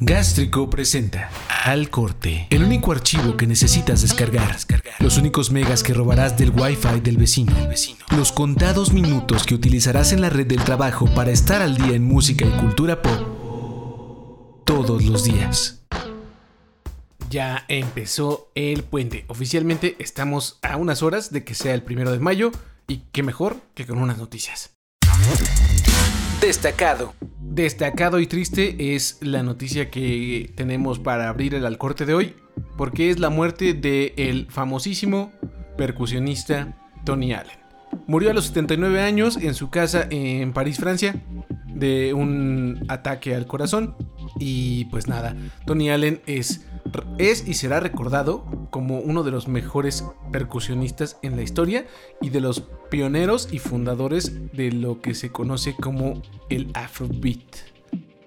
[0.00, 1.28] Gástrico presenta
[1.64, 4.56] Al Corte, el único archivo que necesitas descargar,
[5.00, 7.52] los únicos megas que robarás del Wi-Fi del vecino,
[8.16, 12.04] los contados minutos que utilizarás en la red del trabajo para estar al día en
[12.04, 15.82] música y cultura pop todos los días.
[17.28, 19.24] Ya empezó el puente.
[19.26, 22.52] Oficialmente estamos a unas horas de que sea el primero de mayo
[22.86, 24.76] y qué mejor que con unas noticias.
[26.40, 27.14] Destacado.
[27.50, 32.34] Destacado y triste es la noticia que tenemos para abrir el alcorte de hoy,
[32.76, 35.32] porque es la muerte del el famosísimo
[35.76, 37.58] percusionista Tony Allen.
[38.06, 41.22] Murió a los 79 años en su casa en París, Francia,
[41.66, 43.96] de un ataque al corazón.
[44.38, 45.34] Y pues nada,
[45.64, 46.66] Tony Allen es,
[47.18, 51.86] es y será recordado como uno de los mejores percusionistas en la historia
[52.20, 57.78] y de los pioneros y fundadores de lo que se conoce como el Afrobeat.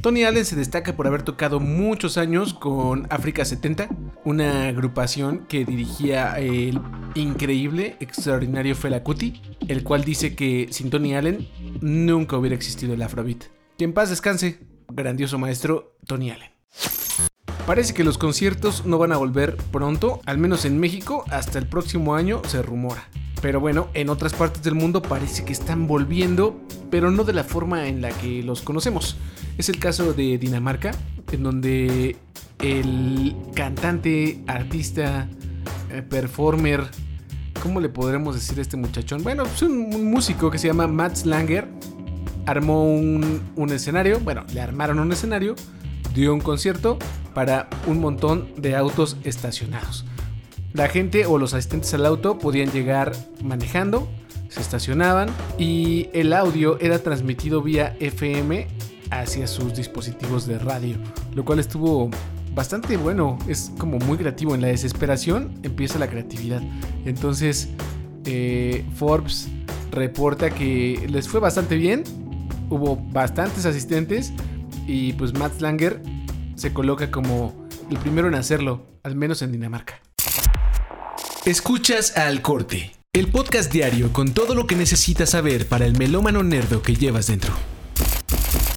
[0.00, 3.88] Tony Allen se destaca por haber tocado muchos años con África 70,
[4.24, 6.80] una agrupación que dirigía el
[7.14, 11.48] increíble, extraordinario Fela Kuti, el cual dice que sin Tony Allen
[11.80, 13.44] nunca hubiera existido el Afrobeat.
[13.78, 16.55] Que en paz descanse, grandioso maestro Tony Allen.
[17.66, 21.66] Parece que los conciertos no van a volver pronto, al menos en México, hasta el
[21.66, 23.08] próximo año se rumora.
[23.42, 26.60] Pero bueno, en otras partes del mundo parece que están volviendo,
[26.92, 29.16] pero no de la forma en la que los conocemos.
[29.58, 30.92] Es el caso de Dinamarca,
[31.32, 32.16] en donde
[32.60, 35.28] el cantante, artista,
[35.90, 36.84] eh, performer,
[37.60, 39.24] ¿cómo le podremos decir a este muchachón?
[39.24, 41.66] Bueno, es un, músico que se llama Mats Langer.
[42.46, 45.56] Armó un, un escenario, bueno, le armaron un escenario,
[46.16, 46.98] dio un concierto
[47.34, 50.06] para un montón de autos estacionados.
[50.72, 53.12] La gente o los asistentes al auto podían llegar
[53.44, 54.08] manejando,
[54.48, 58.66] se estacionaban y el audio era transmitido vía FM
[59.10, 60.96] hacia sus dispositivos de radio,
[61.34, 62.10] lo cual estuvo
[62.54, 64.54] bastante bueno, es como muy creativo.
[64.54, 66.62] En la desesperación empieza la creatividad.
[67.04, 67.68] Entonces,
[68.24, 69.48] eh, Forbes
[69.90, 72.04] reporta que les fue bastante bien,
[72.70, 74.32] hubo bastantes asistentes
[74.86, 76.00] y pues Matt Langer
[76.56, 80.00] se coloca como el primero en hacerlo, al menos en Dinamarca.
[81.44, 86.42] Escuchas al corte, el podcast diario con todo lo que necesitas saber para el melómano
[86.42, 87.54] nerdo que llevas dentro.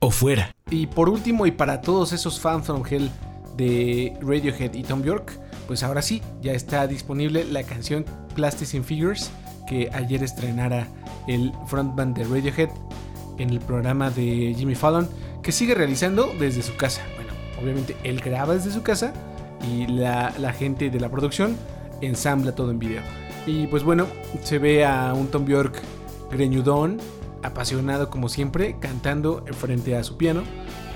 [0.00, 0.52] O fuera.
[0.70, 3.10] Y por último, y para todos esos fans from hell
[3.56, 5.32] de Radiohead y Tom York,
[5.66, 9.30] pues ahora sí, ya está disponible la canción Plastic Figures
[9.66, 10.88] que ayer estrenara
[11.26, 12.70] el frontman de Radiohead
[13.38, 15.08] en el programa de Jimmy Fallon,
[15.42, 17.02] que sigue realizando desde su casa.
[17.60, 19.12] Obviamente él graba desde su casa
[19.66, 21.56] y la, gente de la producción
[22.00, 23.02] ensambla todo en video.
[23.46, 24.06] Y pues bueno,
[24.42, 25.80] se ve a un Tom Bjork
[26.30, 26.98] greñudón,
[27.42, 30.42] apasionado como siempre, cantando frente a su piano.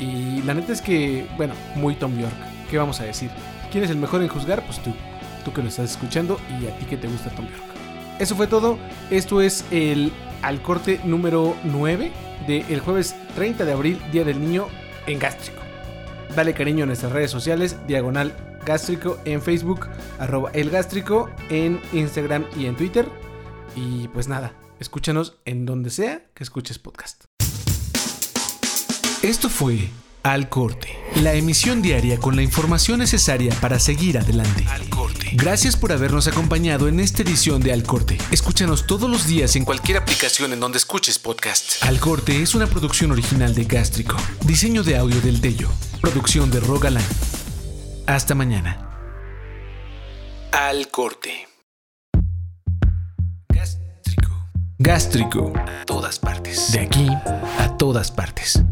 [0.00, 2.34] Y la neta es que, bueno, muy Tom Bjork.
[2.70, 3.30] ¿Qué vamos a decir?
[3.70, 4.64] ¿Quién es el mejor en juzgar?
[4.64, 4.92] Pues tú,
[5.44, 7.68] tú que lo estás escuchando y a ti que te gusta Tom Bjork.
[8.18, 8.78] Eso fue todo.
[9.10, 12.12] Esto es el al corte número 9
[12.46, 14.66] del jueves 30 de abril, Día del Niño
[15.06, 15.67] en Gástrico.
[16.34, 18.34] Dale cariño a nuestras redes sociales, diagonal
[18.64, 23.08] gástrico en Facebook, arroba el gástrico en Instagram y en Twitter.
[23.74, 27.24] Y pues nada, escúchanos en donde sea que escuches podcast.
[29.22, 29.88] Esto fue
[30.22, 34.64] Al Corte, la emisión diaria con la información necesaria para seguir adelante.
[34.68, 35.30] Al Corte.
[35.32, 38.18] Gracias por habernos acompañado en esta edición de Al Corte.
[38.30, 41.82] Escúchanos todos los días en cualquier aplicación en donde escuches podcast.
[41.82, 44.16] Al Corte es una producción original de Gástrico.
[44.44, 45.68] Diseño de audio del Tello.
[46.00, 47.06] Producción de Rogaland.
[48.06, 48.78] Hasta mañana.
[50.52, 51.48] Al corte.
[53.48, 54.48] Gástrico.
[54.78, 55.52] Gástrico.
[55.56, 56.72] A todas partes.
[56.72, 57.08] De aquí
[57.58, 58.62] a todas partes.